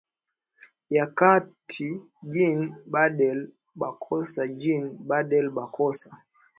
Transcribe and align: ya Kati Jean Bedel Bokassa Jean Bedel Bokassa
ya 0.95 1.05
Kati 1.17 1.87
Jean 2.31 2.59
Bedel 2.91 3.39
Bokassa 3.79 4.43
Jean 4.59 4.85
Bedel 5.09 5.47
Bokassa 5.55 6.09